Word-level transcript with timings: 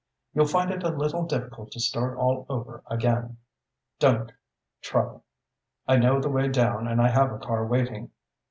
You'll 0.33 0.47
find 0.47 0.71
it 0.71 0.81
a 0.81 0.89
little 0.89 1.27
difficult 1.27 1.69
to 1.73 1.79
start 1.79 2.17
all 2.17 2.47
over 2.49 2.81
again. 2.87 3.37
Don't 3.99 4.31
trouble. 4.81 5.25
I 5.87 5.97
know 5.97 6.19
the 6.19 6.27
way 6.27 6.47
down 6.47 6.87
and 6.87 6.99
I 6.99 7.09
have 7.09 7.31
a 7.31 7.37
car 7.37 7.67
waiting. 7.67 8.09